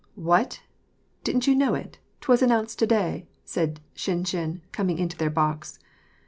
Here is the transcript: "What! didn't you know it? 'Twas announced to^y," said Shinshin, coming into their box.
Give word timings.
"What! 0.15 0.63
didn't 1.23 1.45
you 1.45 1.53
know 1.53 1.75
it? 1.75 1.99
'Twas 2.21 2.41
announced 2.41 2.79
to^y," 2.79 3.27
said 3.45 3.81
Shinshin, 3.95 4.61
coming 4.71 4.97
into 4.97 5.15
their 5.15 5.29
box. 5.29 5.77